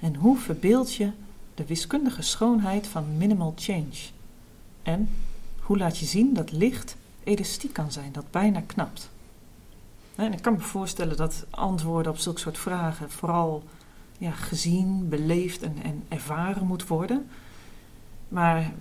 En 0.00 0.14
hoe 0.14 0.38
verbeeld 0.38 0.94
je 0.94 1.10
de 1.54 1.66
wiskundige 1.66 2.22
schoonheid 2.22 2.86
van 2.86 3.16
minimal 3.16 3.52
change? 3.56 4.10
En 4.82 5.08
hoe 5.60 5.78
laat 5.78 5.98
je 5.98 6.06
zien 6.06 6.34
dat 6.34 6.52
licht 6.52 6.96
elastiek 7.24 7.72
kan 7.72 7.92
zijn, 7.92 8.12
dat 8.12 8.30
bijna 8.30 8.60
knapt? 8.66 9.10
En 10.14 10.32
ik 10.32 10.42
kan 10.42 10.52
me 10.52 10.58
voorstellen 10.58 11.16
dat 11.16 11.46
antwoorden 11.50 12.12
op 12.12 12.18
zulke 12.18 12.40
soort 12.40 12.58
vragen 12.58 13.10
vooral 13.10 13.62
ja, 14.18 14.30
gezien, 14.30 15.08
beleefd 15.08 15.62
en, 15.62 15.76
en 15.82 16.04
ervaren 16.08 16.66
moet 16.66 16.86
worden. 16.86 17.28
Maar 18.28 18.72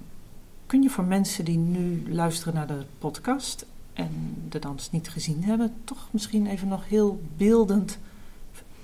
kun 0.66 0.82
je 0.82 0.90
voor 0.90 1.04
mensen 1.04 1.46
die 1.46 1.58
nu 1.58 2.14
luisteren 2.14 2.54
naar 2.54 2.68
de 2.68 2.86
podcast 3.00 3.66
en 3.96 4.36
de 4.50 4.60
dans 4.60 4.92
niet 4.92 5.10
gezien 5.10 5.44
hebben, 5.44 5.74
toch 5.84 6.08
misschien 6.12 6.48
even 6.48 6.68
nog 6.68 6.88
heel 6.88 7.22
beeldend 7.38 7.98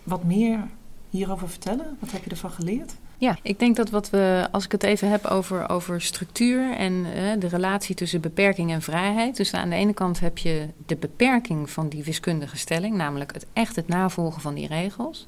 wat 0.04 0.24
meer 0.24 0.68
hierover 1.10 1.50
vertellen? 1.50 1.98
Wat 2.00 2.12
heb 2.12 2.24
je 2.24 2.30
ervan 2.30 2.52
geleerd? 2.52 2.94
Ja, 3.18 3.38
ik 3.42 3.60
denk 3.60 3.76
dat 3.76 3.90
wat 3.90 4.10
we, 4.10 4.48
als 4.52 4.66
ik 4.66 4.72
het 4.72 4.84
even 4.84 5.10
heb 5.10 5.26
over, 5.26 5.70
over 5.70 6.02
structuur 6.02 6.76
en 6.76 7.06
eh, 7.14 7.40
de 7.40 7.48
relatie 7.48 7.96
tussen 7.96 8.22
beperking 8.22 8.72
en 8.72 8.82
vrijheid. 8.82 9.38
Dus 9.38 9.54
aan 9.54 9.70
de 9.70 9.76
ene 9.76 9.94
kant 9.94 10.20
heb 10.20 10.38
je 10.38 10.68
de 10.86 10.96
beperking 10.96 11.70
van 11.70 11.90
die 11.90 12.04
wiskundige 12.04 12.58
stelling, 12.58 12.96
namelijk 12.96 13.34
het 13.34 13.46
echt 13.54 13.76
het 13.76 13.88
navolgen 13.88 14.42
van 14.42 14.54
die 14.54 14.68
regels. 14.68 15.28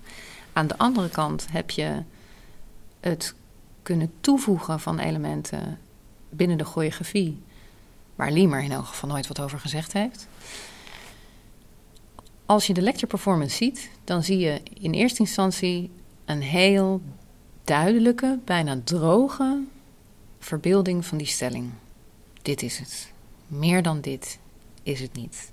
Aan 0.54 0.68
de 0.68 0.78
andere 0.78 1.10
kant 1.10 1.48
heb 1.52 1.70
je 1.70 2.04
het 3.00 3.36
kunnen 3.82 4.12
toevoegen 4.22 4.80
van 4.80 5.00
elementen 5.00 5.78
binnen 6.30 6.58
de 6.58 6.66
choreografie, 6.66 7.42
waar 8.16 8.32
Liemer 8.32 8.64
in 8.64 8.72
elk 8.72 8.86
geval 8.86 9.10
nooit 9.10 9.28
wat 9.28 9.40
over 9.40 9.60
gezegd 9.60 9.94
heeft. 9.94 10.28
Als 12.46 12.68
je 12.68 12.74
de 12.74 12.82
lecture 12.82 13.08
performance 13.08 13.56
ziet, 13.56 13.90
dan 14.04 14.24
zie 14.24 14.38
je 14.38 14.62
in 14.74 14.94
eerste 14.94 15.20
instantie 15.20 15.92
een 16.26 16.42
heel 16.42 17.02
duidelijke, 17.64 18.40
bijna 18.46 18.80
droge 18.84 19.64
verbeelding 20.40 21.06
van 21.06 21.18
die 21.18 21.28
stelling. 21.28 21.72
Dit 22.42 22.62
is 22.62 22.78
het. 22.78 23.12
Meer 23.48 23.82
dan 23.82 24.02
dit 24.02 24.40
is 24.84 25.00
het 25.00 25.14
niet. 25.14 25.52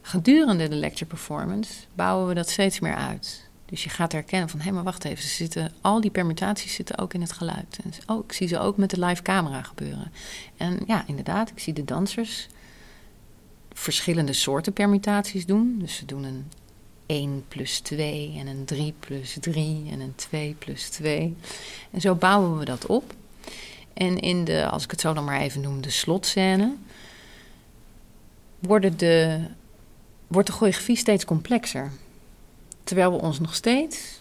Gedurende 0.00 0.68
de 0.68 0.74
lecture 0.74 1.06
performance 1.06 1.72
bouwen 1.94 2.28
we 2.28 2.34
dat 2.34 2.50
steeds 2.50 2.80
meer 2.80 2.94
uit. 2.94 3.48
Dus 3.66 3.84
je 3.84 3.90
gaat 3.90 4.12
herkennen 4.12 4.48
van, 4.48 4.60
hé, 4.60 4.70
maar 4.70 4.82
wacht 4.82 5.04
even, 5.04 5.22
ze 5.22 5.28
zitten, 5.28 5.72
al 5.80 6.00
die 6.00 6.10
permutaties 6.10 6.74
zitten 6.74 6.98
ook 6.98 7.14
in 7.14 7.20
het 7.20 7.32
geluid. 7.32 7.78
En, 7.84 7.92
oh, 8.06 8.24
ik 8.24 8.32
zie 8.32 8.48
ze 8.48 8.58
ook 8.58 8.76
met 8.76 8.90
de 8.90 9.04
live 9.04 9.22
camera 9.22 9.62
gebeuren. 9.62 10.12
En 10.56 10.80
ja, 10.86 11.04
inderdaad, 11.06 11.50
ik 11.50 11.58
zie 11.58 11.72
de 11.72 11.84
dansers 11.84 12.48
verschillende 13.72 14.32
soorten 14.32 14.72
permutaties 14.72 15.46
doen. 15.46 15.76
Dus 15.78 15.96
ze 15.96 16.04
doen 16.04 16.24
een 16.24 16.50
1 17.06 17.44
plus 17.48 17.78
2 17.78 18.34
en 18.38 18.46
een 18.46 18.64
3 18.64 18.94
plus 19.00 19.36
3 19.40 19.90
en 19.90 20.00
een 20.00 20.14
2 20.14 20.56
plus 20.58 20.88
2. 20.88 21.36
En 21.90 22.00
zo 22.00 22.14
bouwen 22.14 22.58
we 22.58 22.64
dat 22.64 22.86
op. 22.86 23.14
En 23.94 24.18
in 24.18 24.44
de, 24.44 24.66
als 24.68 24.84
ik 24.84 24.90
het 24.90 25.00
zo 25.00 25.12
dan 25.12 25.24
maar 25.24 25.40
even 25.40 25.60
noem, 25.60 25.80
de 25.80 25.90
slotscène, 25.90 26.74
worden 28.58 28.96
de, 28.96 29.40
wordt 30.26 30.46
de 30.46 30.54
choreografie 30.54 30.96
steeds 30.96 31.24
complexer. 31.24 31.92
Terwijl 32.86 33.12
we 33.12 33.20
ons 33.20 33.40
nog 33.40 33.54
steeds 33.54 34.20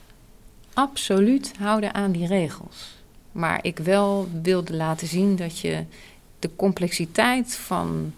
absoluut 0.73 1.51
houden 1.57 1.93
aan 1.93 2.11
die 2.11 2.27
regels. 2.27 2.95
Maar 3.31 3.59
ik 3.61 3.77
wel 3.77 4.29
wilde 4.41 4.73
laten 4.73 5.07
zien 5.07 5.35
dat 5.35 5.59
je 5.59 5.83
de 6.39 6.49
complexiteit 6.55 7.55
van 7.55 8.13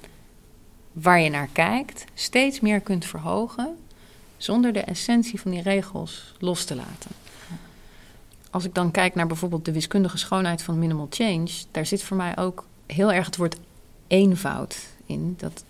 waar 0.91 1.19
je 1.19 1.29
naar 1.29 1.49
kijkt 1.51 2.05
steeds 2.13 2.59
meer 2.59 2.79
kunt 2.79 3.05
verhogen 3.05 3.75
zonder 4.37 4.73
de 4.73 4.79
essentie 4.79 5.41
van 5.41 5.51
die 5.51 5.61
regels 5.61 6.33
los 6.39 6.65
te 6.65 6.75
laten. 6.75 7.11
Als 8.49 8.63
ik 8.63 8.75
dan 8.75 8.91
kijk 8.91 9.15
naar 9.15 9.27
bijvoorbeeld 9.27 9.65
de 9.65 9.71
wiskundige 9.71 10.17
schoonheid 10.17 10.61
van 10.61 10.79
minimal 10.79 11.07
change, 11.09 11.49
daar 11.71 11.85
zit 11.85 12.03
voor 12.03 12.17
mij 12.17 12.37
ook 12.37 12.65
heel 12.85 13.11
erg 13.11 13.25
het 13.25 13.37
woord 13.37 13.57
eenvoud 14.07 14.77
in. 15.05 15.35
Dat, 15.37 15.63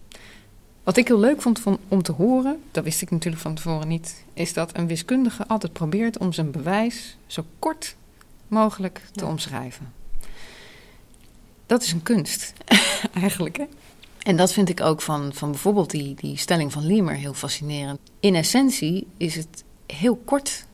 wat 0.88 0.98
ik 0.98 1.08
heel 1.08 1.20
leuk 1.20 1.42
vond 1.42 1.62
om 1.88 2.02
te 2.02 2.12
horen, 2.12 2.62
dat 2.72 2.84
wist 2.84 3.02
ik 3.02 3.12
natuurlijk 3.12 3.42
van 3.42 3.56
tevoren 3.56 3.88
niet, 3.88 4.24
is 4.34 4.54
dat 4.54 4.78
een 4.78 4.88
wiskundige 4.88 5.48
altijd 5.48 5.74
probeert 5.74 6.18
om 6.18 6.34
zijn 6.34 6.52
bewijs 6.52 7.18
zo 7.26 7.46
kort 7.60 7.96
mogelijk 8.48 9.02
te 9.12 9.26
omschrijven. 9.26 9.94
Dat 11.66 11.84
is 11.84 11.92
een 11.92 12.04
kunst, 12.04 12.54
eigenlijk. 13.14 13.58
Hè? 13.58 13.64
En 14.24 14.38
dat 14.38 14.54
vind 14.54 14.70
ik 14.70 14.82
ook 14.82 15.02
van, 15.02 15.34
van 15.34 15.52
bijvoorbeeld 15.52 15.90
die, 15.90 16.16
die 16.16 16.38
stelling 16.38 16.72
van 16.72 16.86
Liemer 16.86 17.16
heel 17.16 17.34
fascinerend. 17.34 18.00
In 18.20 18.36
essentie 18.36 19.08
is 19.18 19.36
het 19.36 19.64
heel 19.86 20.16
kort 20.16 20.66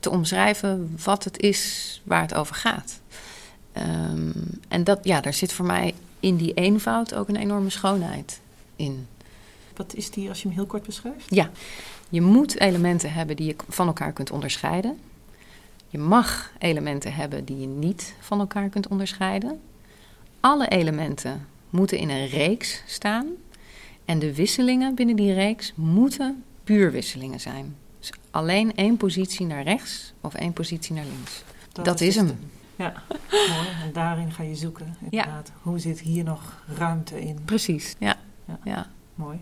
te 0.00 0.10
omschrijven 0.10 0.96
wat 1.04 1.24
het 1.24 1.40
is 1.40 2.02
waar 2.04 2.22
het 2.22 2.34
over 2.34 2.54
gaat. 2.54 3.00
Um, 3.76 4.60
en 4.68 4.84
dat, 4.84 4.98
ja, 5.02 5.20
daar 5.20 5.34
zit 5.34 5.52
voor 5.52 5.66
mij 5.66 5.94
in 6.20 6.36
die 6.36 6.54
eenvoud 6.54 7.14
ook 7.14 7.28
een 7.28 7.36
enorme 7.36 7.70
schoonheid 7.70 8.40
in. 8.76 9.06
Wat 9.78 9.94
is 9.94 10.10
die 10.10 10.28
als 10.28 10.42
je 10.42 10.48
hem 10.48 10.56
heel 10.56 10.66
kort 10.66 10.86
beschrijft? 10.86 11.34
Ja, 11.34 11.50
je 12.08 12.20
moet 12.20 12.60
elementen 12.60 13.12
hebben 13.12 13.36
die 13.36 13.46
je 13.46 13.56
van 13.68 13.86
elkaar 13.86 14.12
kunt 14.12 14.30
onderscheiden. 14.30 14.98
Je 15.88 15.98
mag 15.98 16.52
elementen 16.58 17.14
hebben 17.14 17.44
die 17.44 17.60
je 17.60 17.66
niet 17.66 18.14
van 18.20 18.40
elkaar 18.40 18.68
kunt 18.68 18.88
onderscheiden. 18.88 19.60
Alle 20.40 20.68
elementen 20.68 21.46
moeten 21.70 21.98
in 21.98 22.10
een 22.10 22.26
reeks 22.26 22.82
staan. 22.86 23.26
En 24.04 24.18
de 24.18 24.34
wisselingen 24.34 24.94
binnen 24.94 25.16
die 25.16 25.32
reeks 25.32 25.72
moeten 25.74 26.44
buurwisselingen 26.64 27.40
zijn. 27.40 27.76
Dus 27.98 28.10
alleen 28.30 28.74
één 28.74 28.96
positie 28.96 29.46
naar 29.46 29.62
rechts 29.62 30.12
of 30.20 30.34
één 30.34 30.52
positie 30.52 30.94
naar 30.94 31.04
links. 31.04 31.42
Dat, 31.72 32.00
is, 32.00 32.16
hem. 32.16 32.38
Ja, 32.76 33.02
mooi. 33.30 33.68
En 33.82 33.92
daarin 33.92 34.32
ga 34.32 34.42
je 34.42 34.54
zoeken. 34.54 34.96
Inderdaad. 35.00 35.52
Hoe 35.62 35.78
zit 35.78 36.00
hier 36.00 36.24
nog 36.24 36.62
ruimte 36.76 37.20
in? 37.20 37.38
Precies, 37.44 37.94
ja. 37.98 38.16
ja. 38.46 38.58
ja. 38.64 38.86
Mooi. 39.14 39.38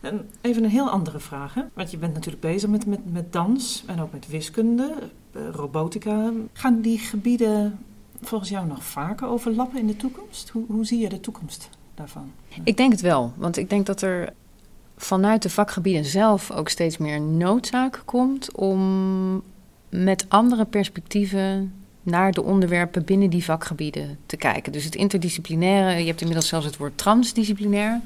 En 0.00 0.28
even 0.40 0.64
een 0.64 0.70
heel 0.70 0.90
andere 0.90 1.18
vraag. 1.18 1.54
Want 1.74 1.90
je 1.90 1.98
bent 1.98 2.14
natuurlijk 2.14 2.42
bezig 2.42 2.70
met, 2.70 2.86
met, 2.86 3.12
met 3.12 3.32
dans 3.32 3.82
en 3.86 4.00
ook 4.00 4.12
met 4.12 4.28
wiskunde, 4.28 4.94
eh, 5.32 5.40
robotica. 5.52 6.30
Gaan 6.52 6.80
die 6.80 6.98
gebieden 6.98 7.78
volgens 8.20 8.50
jou 8.50 8.66
nog 8.66 8.84
vaker 8.84 9.28
overlappen 9.28 9.78
in 9.78 9.86
de 9.86 9.96
toekomst? 9.96 10.48
Hoe, 10.48 10.64
hoe 10.68 10.84
zie 10.84 10.98
je 10.98 11.08
de 11.08 11.20
toekomst 11.20 11.70
daarvan? 11.94 12.32
Ik 12.64 12.76
denk 12.76 12.92
het 12.92 13.00
wel, 13.00 13.32
want 13.36 13.56
ik 13.56 13.70
denk 13.70 13.86
dat 13.86 14.02
er 14.02 14.32
vanuit 14.96 15.42
de 15.42 15.50
vakgebieden 15.50 16.04
zelf 16.04 16.50
ook 16.50 16.68
steeds 16.68 16.96
meer 16.96 17.20
noodzaak 17.20 18.02
komt 18.04 18.54
om 18.54 19.42
met 19.88 20.24
andere 20.28 20.64
perspectieven 20.64 21.72
naar 22.02 22.32
de 22.32 22.42
onderwerpen 22.42 23.04
binnen 23.04 23.30
die 23.30 23.44
vakgebieden 23.44 24.18
te 24.26 24.36
kijken. 24.36 24.72
Dus 24.72 24.84
het 24.84 24.94
interdisciplinaire, 24.94 26.00
je 26.00 26.06
hebt 26.06 26.20
inmiddels 26.20 26.48
zelfs 26.48 26.66
het 26.66 26.76
woord 26.76 26.98
transdisciplinair. 26.98 28.00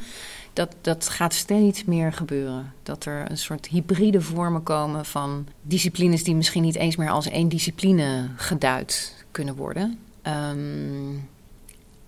Dat, 0.52 0.74
dat 0.80 1.08
gaat 1.08 1.34
steeds 1.34 1.84
meer 1.84 2.12
gebeuren. 2.12 2.72
Dat 2.82 3.04
er 3.04 3.30
een 3.30 3.38
soort 3.38 3.66
hybride 3.66 4.20
vormen 4.20 4.62
komen 4.62 5.04
van 5.04 5.46
disciplines 5.62 6.24
die 6.24 6.34
misschien 6.34 6.62
niet 6.62 6.76
eens 6.76 6.96
meer 6.96 7.10
als 7.10 7.28
één 7.28 7.48
discipline 7.48 8.28
geduid 8.36 9.24
kunnen 9.30 9.56
worden. 9.56 9.98
Ehm, 10.22 11.14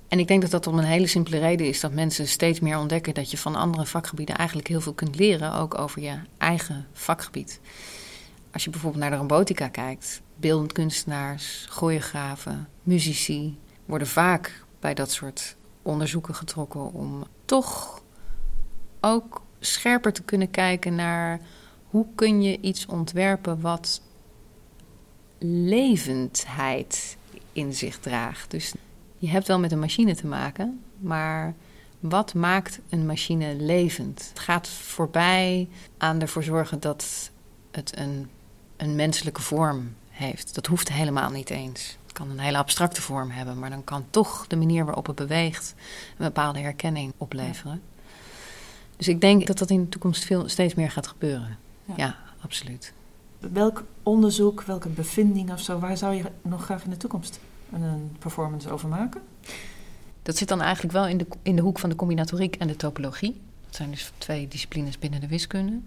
en 0.09 0.19
ik 0.19 0.29
denk 0.29 0.43
dat 0.43 0.51
dat 0.51 0.67
om 0.67 0.79
een 0.79 0.85
hele 0.85 1.07
simpele 1.07 1.39
reden 1.39 1.67
is 1.67 1.81
dat 1.81 1.93
mensen 1.93 2.29
steeds 2.29 2.61
meer 2.61 2.79
ontdekken 2.79 3.15
dat 3.15 3.31
je 3.31 3.39
van 3.39 3.55
andere 3.55 3.87
vakgebieden 3.87 4.37
eigenlijk 4.37 4.69
heel 4.69 4.81
veel 4.81 4.93
kunt 4.93 5.17
leren, 5.17 5.55
ook 5.55 5.79
over 5.79 6.03
je 6.03 6.15
eigen 6.39 6.87
vakgebied. 6.93 7.61
Als 8.53 8.65
je 8.65 8.71
bijvoorbeeld 8.71 9.03
naar 9.03 9.11
de 9.11 9.17
robotica 9.17 9.69
kijkt, 9.69 10.23
beeldend 10.37 10.73
kunstenaars, 10.73 11.67
choreografen, 11.69 12.69
muzici 12.83 13.59
worden 13.85 14.09
vaak 14.09 14.65
bij 14.81 14.95
dat 14.95 15.11
soort 15.11 15.57
onderzoeken 15.83 16.35
getrokken 16.35 16.93
om 16.93 17.25
toch 17.45 18.02
ook 19.05 19.43
scherper 19.61 20.13
te 20.13 20.23
kunnen 20.23 20.51
kijken 20.51 20.95
naar 20.95 21.41
hoe 21.91 22.07
kun 22.15 22.43
je 22.43 22.61
iets 22.61 22.87
ontwerpen 22.87 23.61
wat 23.61 24.03
levendheid 25.39 27.17
in 27.53 27.75
zich 27.75 27.99
draagt. 27.99 28.51
Dus 28.51 28.75
je 29.19 29.29
hebt 29.29 29.47
wel 29.47 29.59
met 29.59 29.73
een 29.73 29.79
machine 29.79 30.15
te 30.15 30.27
maken, 30.27 30.81
maar 30.99 31.55
wat 32.01 32.35
maakt 32.35 32.81
een 32.89 33.07
machine 33.07 33.55
levend? 33.55 34.29
Het 34.29 34.39
gaat 34.39 34.69
voorbij 34.69 35.69
aan 35.99 36.21
ervoor 36.21 36.43
zorgen 36.43 36.81
dat 36.81 37.31
het 37.71 37.99
een, 37.99 38.31
een 38.77 38.95
menselijke 38.95 39.43
vorm 39.43 39.95
heeft. 40.11 40.55
Dat 40.55 40.67
hoeft 40.67 40.93
helemaal 40.93 41.31
niet 41.31 41.51
eens. 41.51 41.97
Het 42.03 42.13
kan 42.13 42.31
een 42.31 42.39
hele 42.39 42.59
abstracte 42.59 43.03
vorm 43.03 43.31
hebben, 43.31 43.59
maar 43.59 43.71
dan 43.71 43.85
kan 43.85 44.05
toch 44.11 44.47
de 44.47 44.57
manier 44.57 44.85
waarop 44.85 45.07
het 45.07 45.17
beweegt 45.17 45.75
een 46.19 46.25
bepaalde 46.25 46.59
herkenning 46.59 47.13
opleveren. 47.17 47.83
Dus 49.03 49.15
ik 49.15 49.21
denk 49.21 49.47
dat 49.47 49.59
dat 49.59 49.71
in 49.71 49.81
de 49.81 49.89
toekomst 49.89 50.25
veel, 50.25 50.49
steeds 50.49 50.75
meer 50.75 50.91
gaat 50.91 51.07
gebeuren. 51.07 51.57
Ja, 51.85 51.95
ja 51.97 52.17
absoluut. 52.41 52.93
Welk 53.39 53.85
onderzoek, 54.03 54.63
welke 54.63 54.89
bevinding 54.89 55.53
of 55.53 55.61
zo, 55.61 55.79
waar 55.79 55.97
zou 55.97 56.15
je 56.15 56.25
nog 56.43 56.65
graag 56.65 56.85
in 56.85 56.91
de 56.91 56.97
toekomst 56.97 57.41
een 57.73 58.17
performance 58.19 58.71
over 58.71 58.89
maken? 58.89 59.21
Dat 60.23 60.37
zit 60.37 60.49
dan 60.49 60.61
eigenlijk 60.61 60.93
wel 60.93 61.07
in 61.07 61.19
de, 61.19 61.27
in 61.43 61.57
de 61.57 61.63
hoek 61.63 61.79
van 61.79 61.91
de 61.91 61.97
combinatoriek 61.97 62.57
en 62.57 62.67
de 62.67 62.77
topologie. 62.77 63.41
Dat 63.67 63.77
zijn 63.77 63.91
dus 63.91 64.13
twee 64.19 64.49
disciplines 64.49 64.99
binnen 64.99 65.21
de 65.21 65.29
wiskunde. 65.29 65.79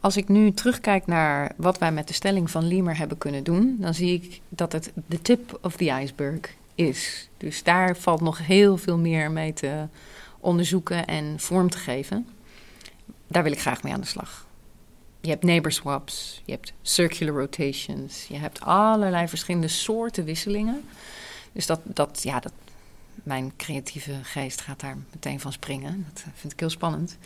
Als 0.00 0.16
ik 0.16 0.28
nu 0.28 0.52
terugkijk 0.52 1.06
naar 1.06 1.52
wat 1.56 1.78
wij 1.78 1.92
met 1.92 2.08
de 2.08 2.14
stelling 2.14 2.50
van 2.50 2.66
Liemer 2.66 2.98
hebben 2.98 3.18
kunnen 3.18 3.44
doen, 3.44 3.76
dan 3.80 3.94
zie 3.94 4.12
ik 4.12 4.40
dat 4.48 4.72
het 4.72 4.92
de 5.06 5.22
tip 5.22 5.58
of 5.62 5.76
the 5.76 6.00
iceberg 6.00 6.40
is. 6.74 7.28
Dus 7.36 7.62
daar 7.62 7.96
valt 7.96 8.20
nog 8.20 8.46
heel 8.46 8.76
veel 8.76 8.98
meer 8.98 9.30
mee 9.30 9.52
te 9.52 9.86
onderzoeken 10.40 11.06
en 11.06 11.40
vorm 11.40 11.70
te 11.70 11.78
geven. 11.78 12.26
Daar 13.26 13.42
wil 13.42 13.52
ik 13.52 13.60
graag 13.60 13.82
mee 13.82 13.92
aan 13.92 14.00
de 14.00 14.06
slag. 14.06 14.46
je 15.20 15.28
hebt 15.28 15.44
neighbor 15.44 15.72
swaps, 15.72 16.42
je 16.44 16.52
hebt 16.52 16.72
circular 16.82 17.34
rotations, 17.34 18.26
je 18.26 18.36
hebt 18.36 18.60
allerlei 18.60 19.28
verschillende 19.28 19.68
soorten 19.68 20.24
wisselingen. 20.24 20.84
Dus 21.52 21.66
dat, 21.66 21.80
dat, 21.84 22.20
ja, 22.22 22.40
dat, 22.40 22.52
mijn 23.22 23.52
creatieve 23.56 24.14
geest 24.22 24.60
gaat 24.60 24.80
daar 24.80 24.96
meteen 25.12 25.40
van 25.40 25.52
springen. 25.52 26.06
Dat 26.12 26.24
vind 26.34 26.52
ik 26.52 26.60
heel 26.60 26.70
spannend. 26.70 27.16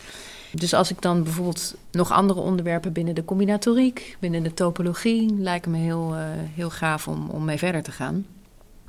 Dus 0.52 0.74
als 0.74 0.90
ik 0.90 1.02
dan 1.02 1.22
bijvoorbeeld 1.22 1.74
nog 1.90 2.10
andere 2.10 2.40
onderwerpen 2.40 2.92
binnen 2.92 3.14
de 3.14 3.24
combinatoriek, 3.24 4.16
binnen 4.20 4.42
de 4.42 4.54
topologie, 4.54 5.34
lijken 5.34 5.70
me 5.70 5.78
heel, 5.78 6.14
uh, 6.14 6.24
heel 6.54 6.70
gaaf 6.70 7.08
om, 7.08 7.28
om 7.28 7.44
mee 7.44 7.58
verder 7.58 7.82
te 7.82 7.92
gaan 7.92 8.26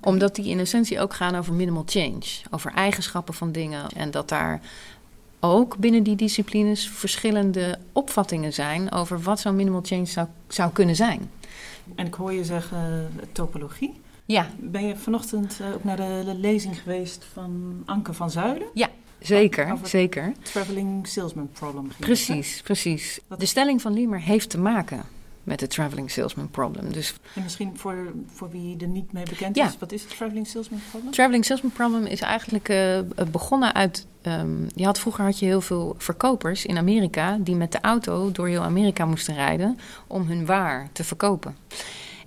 omdat 0.03 0.35
die 0.35 0.45
in 0.45 0.59
essentie 0.59 0.99
ook 0.99 1.13
gaan 1.13 1.35
over 1.35 1.53
minimal 1.53 1.83
change, 1.85 2.23
over 2.51 2.71
eigenschappen 2.71 3.33
van 3.33 3.51
dingen. 3.51 3.89
En 3.89 4.11
dat 4.11 4.29
daar 4.29 4.61
ook 5.39 5.77
binnen 5.77 6.03
die 6.03 6.15
disciplines 6.15 6.89
verschillende 6.89 7.77
opvattingen 7.91 8.53
zijn 8.53 8.91
over 8.91 9.21
wat 9.21 9.39
zo'n 9.39 9.55
minimal 9.55 9.81
change 9.83 10.05
zou, 10.05 10.27
zou 10.47 10.71
kunnen 10.71 10.95
zijn. 10.95 11.31
En 11.95 12.05
ik 12.05 12.13
hoor 12.13 12.33
je 12.33 12.43
zeggen 12.43 13.11
uh, 13.15 13.23
topologie. 13.31 13.93
Ja. 14.25 14.47
Ben 14.59 14.87
je 14.87 14.95
vanochtend 14.95 15.59
uh, 15.61 15.73
ook 15.73 15.83
naar 15.83 15.97
de 15.97 16.35
lezing 16.37 16.81
geweest 16.81 17.25
van 17.33 17.83
Anke 17.85 18.13
van 18.13 18.31
Zuiden? 18.31 18.67
Ja, 18.73 18.89
zeker. 19.19 19.71
Over 19.71 19.87
zeker. 19.87 20.33
Traveling 20.41 21.07
Salesman 21.07 21.49
Problem. 21.53 21.87
Precies, 21.99 22.61
precies. 22.61 23.19
De 23.37 23.45
stelling 23.45 23.81
van 23.81 23.93
Liemer 23.93 24.21
heeft 24.21 24.49
te 24.49 24.59
maken 24.59 25.03
met 25.43 25.61
het 25.61 25.69
traveling 25.69 26.11
salesman 26.11 26.49
problem. 26.49 26.93
Dus, 26.93 27.13
en 27.35 27.43
misschien 27.43 27.77
voor, 27.77 28.13
voor 28.33 28.49
wie 28.49 28.77
er 28.77 28.87
niet 28.87 29.11
mee 29.11 29.23
bekend 29.29 29.57
is, 29.57 29.77
wat 29.79 29.91
is 29.91 30.01
het 30.01 30.15
traveling 30.17 30.47
salesman 30.47 30.79
problem? 30.89 31.11
Traveling 31.11 31.45
salesman 31.45 31.71
problem 31.71 32.05
is 32.05 32.21
eigenlijk 32.21 32.69
uh, 32.69 32.99
begonnen 33.31 33.73
uit. 33.73 34.05
Um, 34.21 34.67
je 34.75 34.85
had, 34.85 34.99
vroeger 34.99 35.23
had 35.23 35.39
je 35.39 35.45
heel 35.45 35.61
veel 35.61 35.95
verkopers 35.97 36.65
in 36.65 36.77
Amerika 36.77 37.37
die 37.39 37.55
met 37.55 37.71
de 37.71 37.81
auto 37.81 38.31
door 38.31 38.47
heel 38.47 38.61
Amerika 38.61 39.05
moesten 39.05 39.33
rijden 39.33 39.77
om 40.07 40.27
hun 40.27 40.45
waar 40.45 40.89
te 40.91 41.03
verkopen. 41.03 41.55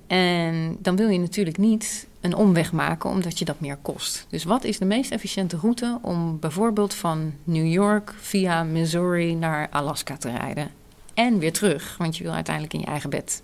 En 0.07 0.77
dan 0.81 0.97
wil 0.97 1.09
je 1.09 1.19
natuurlijk 1.19 1.59
niet 1.59 2.07
een 2.21 2.35
omweg 2.35 2.73
maken 2.73 3.11
omdat 3.11 3.39
je 3.39 3.45
dat 3.45 3.61
meer 3.61 3.77
kost. 3.83 4.27
Dus 4.29 4.45
wat 4.45 4.65
is 4.65 4.79
de 4.79 4.85
meest 4.85 5.11
efficiënte 5.11 5.57
route 5.57 5.99
om 6.03 6.39
bijvoorbeeld 6.39 6.95
van 6.95 7.33
New 7.45 7.67
York 7.67 8.15
via 8.17 8.63
Missouri 8.63 9.35
naar 9.35 9.69
Alaska 9.71 10.17
te 10.17 10.31
rijden? 10.31 10.71
En 11.17 11.39
weer 11.39 11.53
terug. 11.53 11.97
Want 11.99 12.17
je 12.17 12.23
wil 12.23 12.33
uiteindelijk 12.33 12.75
in 12.75 12.81
je 12.81 12.87
eigen 12.87 13.11
bed 13.11 13.43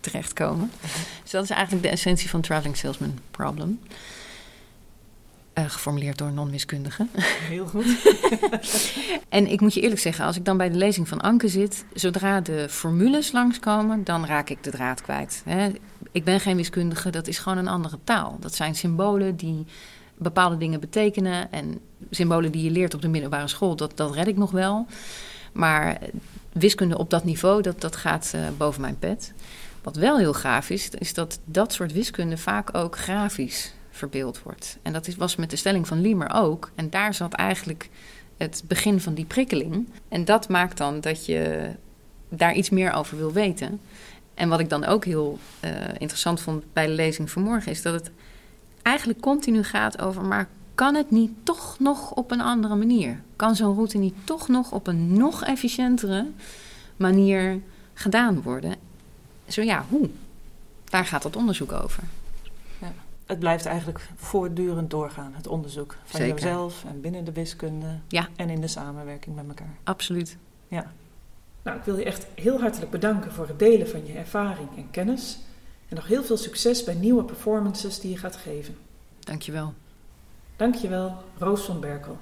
terechtkomen. 0.00 0.70
Dus 1.22 1.30
dat 1.30 1.44
is 1.44 1.50
eigenlijk 1.50 1.82
de 1.82 1.90
essentie 1.90 2.30
van 2.30 2.40
Traveling 2.40 2.76
Salesman 2.76 3.18
Problem. 3.30 3.80
Uh, 5.54 5.64
geformuleerd 5.64 6.18
door 6.18 6.32
non-wiskundigen. 6.32 7.10
Heel 7.48 7.66
goed. 7.66 7.86
en 9.28 9.46
ik 9.46 9.60
moet 9.60 9.74
je 9.74 9.80
eerlijk 9.80 10.00
zeggen, 10.00 10.24
als 10.24 10.36
ik 10.36 10.44
dan 10.44 10.56
bij 10.56 10.70
de 10.70 10.76
lezing 10.76 11.08
van 11.08 11.20
Anke 11.20 11.48
zit, 11.48 11.84
zodra 11.92 12.40
de 12.40 12.66
formules 12.68 13.32
langskomen, 13.32 14.04
dan 14.04 14.26
raak 14.26 14.50
ik 14.50 14.62
de 14.62 14.70
draad 14.70 15.02
kwijt. 15.02 15.42
Hè. 15.44 15.68
Ik 16.12 16.24
ben 16.24 16.40
geen 16.40 16.56
wiskundige, 16.56 17.10
dat 17.10 17.26
is 17.26 17.38
gewoon 17.38 17.58
een 17.58 17.68
andere 17.68 17.98
taal. 18.04 18.36
Dat 18.40 18.54
zijn 18.54 18.74
symbolen 18.74 19.36
die 19.36 19.66
bepaalde 20.18 20.56
dingen 20.56 20.80
betekenen. 20.80 21.52
En 21.52 21.80
symbolen 22.10 22.52
die 22.52 22.62
je 22.62 22.70
leert 22.70 22.94
op 22.94 23.02
de 23.02 23.08
middelbare 23.08 23.48
school, 23.48 23.76
dat, 23.76 23.96
dat 23.96 24.14
red 24.14 24.26
ik 24.26 24.36
nog 24.36 24.50
wel. 24.50 24.86
Maar 25.52 25.98
wiskunde 26.52 26.98
op 26.98 27.10
dat 27.10 27.24
niveau, 27.24 27.62
dat, 27.62 27.80
dat 27.80 27.96
gaat 27.96 28.32
uh, 28.34 28.40
boven 28.56 28.80
mijn 28.80 28.98
pet. 28.98 29.32
Wat 29.82 29.96
wel 29.96 30.18
heel 30.18 30.34
gaaf 30.34 30.70
is, 30.70 30.90
is 30.90 31.14
dat 31.14 31.38
dat 31.44 31.72
soort 31.72 31.92
wiskunde 31.92 32.36
vaak 32.36 32.74
ook 32.74 32.98
grafisch 32.98 33.72
verbeeld 33.90 34.42
wordt. 34.42 34.78
En 34.82 34.92
dat 34.92 35.06
is, 35.06 35.16
was 35.16 35.36
met 35.36 35.50
de 35.50 35.56
stelling 35.56 35.86
van 35.86 36.00
Liemer 36.00 36.30
ook. 36.34 36.70
En 36.74 36.90
daar 36.90 37.14
zat 37.14 37.32
eigenlijk 37.32 37.88
het 38.36 38.62
begin 38.66 39.00
van 39.00 39.14
die 39.14 39.24
prikkeling. 39.24 39.88
En 40.08 40.24
dat 40.24 40.48
maakt 40.48 40.76
dan 40.76 41.00
dat 41.00 41.26
je 41.26 41.70
daar 42.28 42.54
iets 42.54 42.70
meer 42.70 42.92
over 42.92 43.16
wil 43.16 43.32
weten. 43.32 43.80
En 44.34 44.48
wat 44.48 44.60
ik 44.60 44.68
dan 44.68 44.84
ook 44.84 45.04
heel 45.04 45.38
uh, 45.64 45.70
interessant 45.98 46.40
vond 46.40 46.72
bij 46.72 46.86
de 46.86 46.92
lezing 46.92 47.30
vanmorgen, 47.30 47.72
is 47.72 47.82
dat 47.82 47.94
het 47.94 48.10
eigenlijk 48.82 49.20
continu 49.20 49.64
gaat 49.64 50.00
over: 50.00 50.24
maar 50.24 50.48
kan 50.78 50.94
het 50.94 51.10
niet 51.10 51.32
toch 51.42 51.78
nog 51.78 52.10
op 52.10 52.30
een 52.30 52.40
andere 52.40 52.74
manier? 52.74 53.20
Kan 53.36 53.56
zo'n 53.56 53.74
route 53.74 53.98
niet 53.98 54.14
toch 54.24 54.48
nog 54.48 54.72
op 54.72 54.86
een 54.86 55.12
nog 55.12 55.44
efficiëntere 55.44 56.30
manier 56.96 57.60
gedaan 57.94 58.42
worden? 58.42 58.74
Zo 59.46 59.62
ja, 59.62 59.84
hoe? 59.88 60.08
Daar 60.84 61.04
gaat 61.04 61.22
het 61.22 61.36
onderzoek 61.36 61.72
over. 61.72 62.02
Ja, 62.78 62.92
het 63.26 63.38
blijft 63.38 63.66
eigenlijk 63.66 64.08
voortdurend 64.16 64.90
doorgaan, 64.90 65.32
het 65.34 65.46
onderzoek 65.46 65.96
van 66.04 66.20
Zeker. 66.20 66.34
jezelf 66.34 66.84
en 66.84 67.00
binnen 67.00 67.24
de 67.24 67.32
wiskunde 67.32 67.98
ja. 68.08 68.28
en 68.36 68.50
in 68.50 68.60
de 68.60 68.68
samenwerking 68.68 69.36
met 69.36 69.48
elkaar. 69.48 69.74
Absoluut. 69.84 70.36
Ja. 70.68 70.92
Nou, 71.62 71.78
ik 71.78 71.84
wil 71.84 71.98
je 71.98 72.04
echt 72.04 72.26
heel 72.34 72.60
hartelijk 72.60 72.90
bedanken 72.90 73.32
voor 73.32 73.48
het 73.48 73.58
delen 73.58 73.88
van 73.88 74.06
je 74.06 74.12
ervaring 74.12 74.68
en 74.76 74.90
kennis. 74.90 75.38
En 75.88 75.96
nog 75.96 76.06
heel 76.06 76.24
veel 76.24 76.36
succes 76.36 76.84
bij 76.84 76.94
nieuwe 76.94 77.24
performances 77.24 78.00
die 78.00 78.10
je 78.10 78.18
gaat 78.18 78.36
geven. 78.36 78.76
Dankjewel. 79.20 79.74
Dankjewel, 80.58 81.14
Roos 81.38 81.62
van 81.62 81.80
Berkel. 81.80 82.18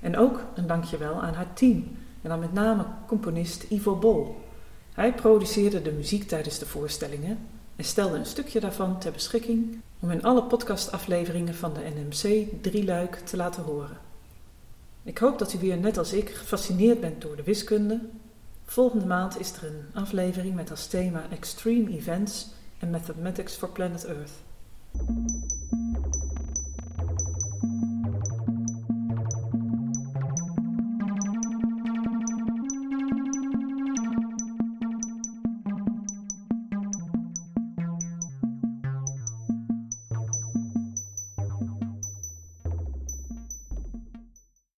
En 0.00 0.16
ook 0.16 0.42
een 0.54 0.66
dankjewel 0.66 1.22
aan 1.22 1.34
haar 1.34 1.52
team. 1.52 1.96
En 2.22 2.28
dan 2.28 2.38
met 2.38 2.52
name 2.52 2.84
componist 3.06 3.62
Ivo 3.62 3.96
Bol. 3.96 4.44
Hij 4.92 5.14
produceerde 5.14 5.82
de 5.82 5.92
muziek 5.92 6.28
tijdens 6.28 6.58
de 6.58 6.66
voorstellingen 6.66 7.38
en 7.76 7.84
stelde 7.84 8.16
een 8.16 8.26
stukje 8.26 8.60
daarvan 8.60 8.98
ter 8.98 9.12
beschikking 9.12 9.80
om 10.00 10.10
in 10.10 10.22
alle 10.22 10.42
podcastafleveringen 10.42 11.54
van 11.54 11.72
de 11.72 11.80
NMC 11.94 12.46
Drieluik 12.62 13.14
te 13.14 13.36
laten 13.36 13.62
horen. 13.62 13.98
Ik 15.02 15.18
hoop 15.18 15.38
dat 15.38 15.52
u 15.52 15.58
weer 15.58 15.78
net 15.78 15.98
als 15.98 16.12
ik 16.12 16.28
gefascineerd 16.28 17.00
bent 17.00 17.22
door 17.22 17.36
de 17.36 17.42
wiskunde. 17.42 18.00
Volgende 18.64 19.06
maand 19.06 19.40
is 19.40 19.52
er 19.52 19.66
een 19.66 20.02
aflevering 20.02 20.54
met 20.54 20.70
als 20.70 20.86
thema 20.86 21.24
Extreme 21.30 21.90
Events 21.90 22.48
and 22.82 22.92
Mathematics 22.92 23.54
for 23.54 23.68
Planet 23.68 24.04
Earth. 24.04 24.32